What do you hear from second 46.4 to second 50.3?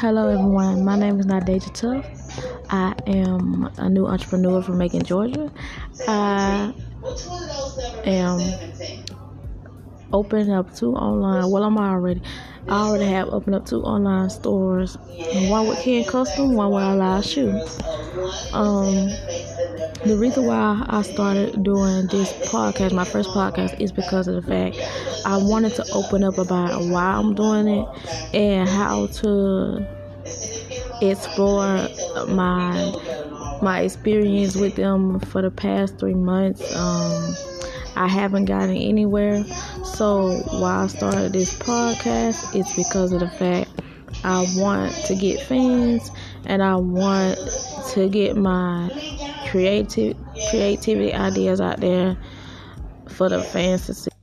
and I want to get my creative